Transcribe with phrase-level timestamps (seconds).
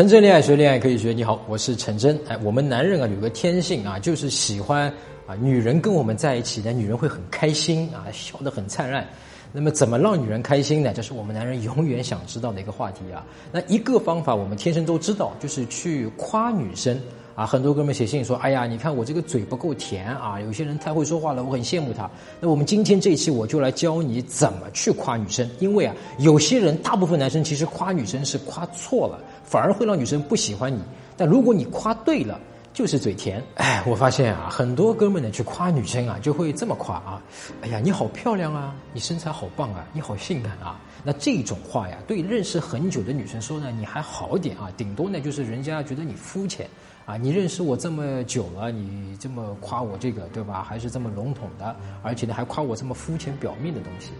[0.00, 1.12] 陈真恋爱学，恋爱可以学。
[1.12, 2.18] 你好，我是陈真。
[2.26, 4.90] 哎，我们男人啊有个天性啊，就是喜欢
[5.26, 9.06] 啊女人跟我们在一起呢，女人会很开心啊，笑得很灿烂。
[9.52, 10.90] 那么怎么让女人开心呢？
[10.94, 13.22] 这是我们男人永远想知道的一个话题啊。
[13.52, 16.98] 那一个方法我们天生都知道，就是去夸女生
[17.40, 17.46] 啊。
[17.46, 22.10] 很多哥们写信说：“哎呀，你看我这个嘴不够甜啊。”有些人太会说话了，我很羡慕他。
[22.38, 29.18] 那我们今天这一期我就来教你怎么去夸女生，因为啊，有些人大部分男生其实夸女生是夸错了。
[29.44, 30.78] 反而会让女生不喜欢你，
[31.16, 32.38] 但如果你夸对了，
[32.72, 33.42] 就是嘴甜。
[33.56, 37.20] 哎，我发现啊，很多哥们呢去夸女生啊，就会这么夸啊，
[37.62, 40.78] 哎呀，你好漂亮啊，你身材好棒啊，你好性感啊。
[41.02, 46.68] 那这种话呀，对认识很久的女生说呢，你还好点啊，顶多呢就是人家觉得你肤浅
[47.10, 47.16] 啊。
[47.16, 50.62] 你认识我这么久了，你这么夸我这个，对吧？
[50.62, 54.10] 还是这么笼统的，而且呢还夸我这么肤浅表面的东西。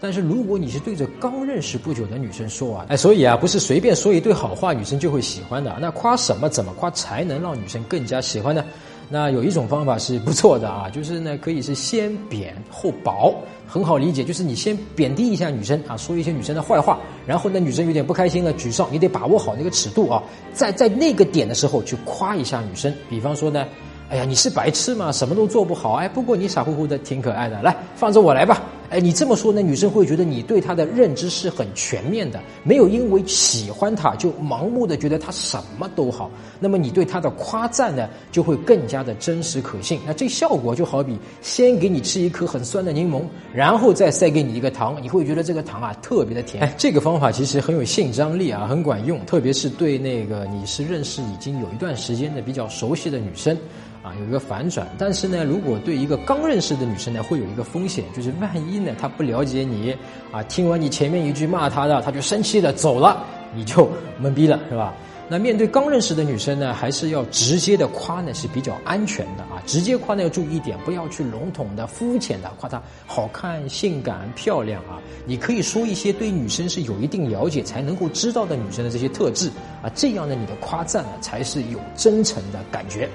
[0.00, 5.76] 但是如果你是对着刚认识不久的女生说啊，哎，所以啊，不是随便说一对好话，女生就会喜欢的。
[5.80, 6.48] 那夸什么？
[6.48, 8.64] 怎么夸才能让女生更加喜欢呢？
[9.12, 13.34] 那有一种方法是不错的啊， 就是呢，可以是先贬后褒，
[13.68, 20.22] 很好理解，就是你先贬低一下女生啊，说一些女生的坏话，然后呢，女生有点不开心了、沮丧，你得把握好那个尺度啊，
[20.54, 23.66] 在在那个点的时候去夸一下女生，比方说呢。
[24.08, 25.10] 哎呀，你是白痴吗？
[25.10, 25.94] 什么都做不好。
[25.94, 27.62] 哎，不过你傻乎乎的，挺可爱的。
[27.62, 28.62] 来，放着我来吧。
[28.92, 36.30] 哎，你这么说呢，女生会觉得你对她的认知是很全面的，没有因为喜欢她就盲目的觉得她什么都好。
[36.60, 39.98] 那么你对她的夸赞呢，就会更加的真实可信。
[40.06, 43.22] 那这效果就好比先给你吃一颗很酸的柠檬，
[43.54, 46.62] 然后再塞给你一个糖，你会觉得这个糖啊特别的甜。
[46.62, 53.56] 哎，这个方法其实很有性张力啊，很管用，特别是对那个你是认识已经有一段时间的比较熟悉的女生。
[54.02, 59.96] 啊，有一个反转，但是呢，如果对一个刚认识的女生呢，会有一个风险，就是万一呢，她不了解你，
[60.32, 63.88] 啊，听完你前面一句骂她的，她就生气了走了，你就
[64.20, 64.92] 懵逼了，是吧？
[65.28, 74.98] 那面对刚认识的女生呢，还是要直接的夸呢是比较安全的啊，直接夸呢要注意一点，不要去笼统的、肤浅的夸她好看、性感、漂亮啊。
[75.24, 79.48] 你可以说一些对女生是有一定了解才能够知道的女生的这些特质
[79.80, 83.08] 啊，这样呢，你的夸赞呢才是有真诚的感觉。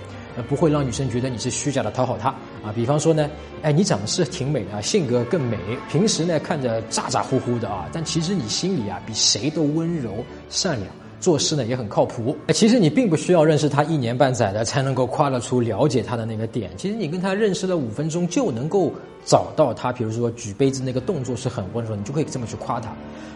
[0.43, 2.29] 不会让女生觉得你是虚假的讨好她
[2.63, 2.71] 啊。
[2.75, 3.29] 比方说呢，
[3.61, 5.57] 哎，你长得是挺美的，性格更美。
[5.89, 10.87] 平时呢看着咋咋呼呼的啊，但其实你心里啊比谁都温柔善良，
[11.19, 12.37] 做事呢也很靠谱。
[12.53, 16.69] 其实你并不需要认识她一年半载的才能够夸得出了解她的那个点。
[16.77, 18.91] 其实你跟她认识了五分钟就能够
[19.25, 22.89] 找到她，比如说举杯子那个动作是很温柔，你就可以这么去夸她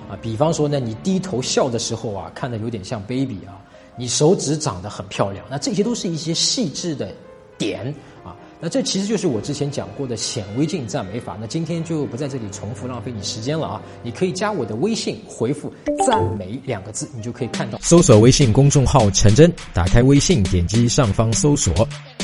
[0.10, 0.18] 啊。
[0.22, 3.58] 比方说呢，你低头笑的时候啊，看的有点像 baby 啊。
[3.98, 7.14] 你手指长得很漂亮，那这些都是一些细致的
[7.58, 7.94] 点
[8.24, 8.36] 啊。
[8.60, 11.36] 那这其实就是我之前讲过的显微镜赞美法。
[11.42, 13.82] 那今天就不在这里重复浪费你时间了啊。
[14.04, 15.74] 你可以加我的微信，回复
[16.06, 17.80] “赞美”两个字，你就可以看到。
[17.82, 21.74] 搜索微信公众号“陈真”，打开微信，点击上方搜索，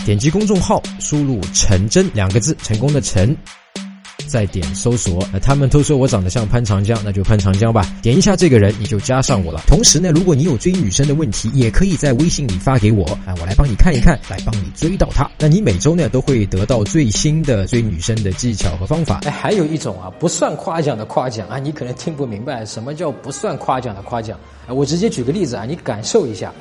[0.06, 3.36] 点击公众号，输入“陈真”两个字，成功的“陈”。
[4.28, 7.90] 再点搜索，那他们都说我长得像潘长江，那就潘长江吧。
[8.02, 9.62] 点一下这个人，你就加上我了。
[9.66, 15.30] 同时呢，如果你有追女生的问题，也可以在微信里发给我，啊，我来帮你看一看，来帮你追到她。
[15.40, 19.22] 那你每周呢都会得到最新的追女生的技巧和方法。
[19.26, 24.38] 哎，还有一种啊，不算夸奖的夸奖啊，你可能听不明白什么叫不算夸奖的夸奖。
[24.68, 26.54] 我直接举个例子啊，你感受一下。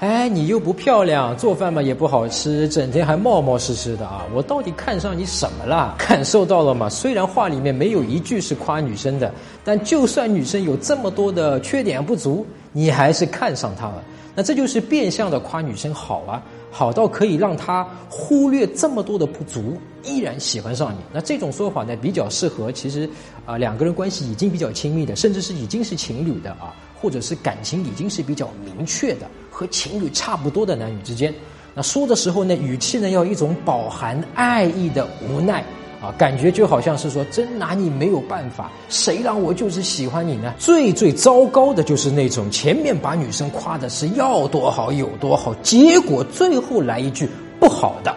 [0.00, 4.24] 哎，你又不漂亮，做饭嘛也不好吃，整天还冒冒失失的啊！
[4.34, 5.94] 我到底看上你什么了？
[6.00, 6.88] 感受到了吗？
[6.88, 9.30] 虽然话里面没有一句是夸女生的，
[9.62, 14.02] 但就算女生有这么多的缺点不足，你还是看上她了。
[14.34, 20.98] 那这就是变相的夸女生好啊，好到可以让她忽略这么多的不足，依然喜欢上你。
[21.12, 23.06] 那这种说法呢，比较适合其实
[23.44, 26.74] 啊两个人关系已经比较亲密的，甚至是已经是情侣的啊。
[27.02, 31.34] 或者是感情已经是比较明确的，和情侣差不多的男女之间，
[31.74, 35.64] 那说的时候呢，语气呢要一种饱含爱意的无奈
[36.00, 40.54] 啊，感觉就好像是说真拿你没有办法，谁让我就是喜欢你呢？
[40.58, 47.28] 最最糟糕的就是那种前面把女生夸的是要多好有多好，结果最后来一句
[47.58, 48.16] 不好的。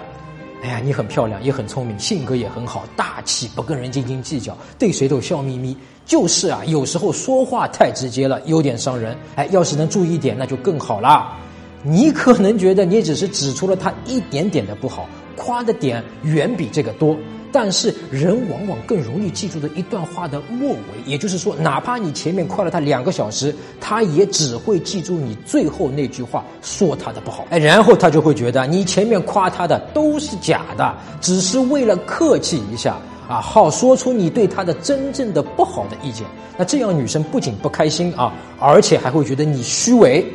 [0.62, 5.76] 哎呀，你很漂亮，也很聪明，性格也很好，大气，不跟人斤斤计较，对谁都笑眯眯。
[6.06, 9.18] 就是啊，有时候说话太直接了，有点伤人。
[9.36, 11.38] 哎，要是能注意一点，那就更好啦。
[11.82, 17.18] 你可能觉得你只是指出了他一点点的不好，夸的点远比这个多。
[17.56, 27.46] 但是人往往更容易记住的一段话的末尾，也就是说，哪怕你前面夸了他两个小时，他也只会记住你最后那句话，说他的不好。
[27.52, 32.98] 哎，然后他就会觉得你前面夸他的都是假的，只是为了客气一下
[33.28, 36.26] 啊，好说出你对他的真正的不好的意见。
[36.58, 40.26] 那这样女生不仅不开心啊，而且还会觉得你虚伪。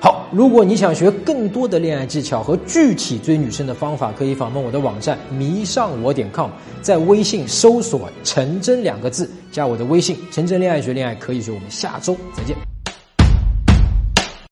[0.00, 6.50] 好，如果你想学更多的恋爱技巧和具体追女生的方法，可以访问我的网站迷上我点 com，
[6.82, 11.50] 在微信搜索“陈真”两个字，加我的微信“陈真恋爱学恋爱可以学”。
[11.52, 12.73] 我们下周再见。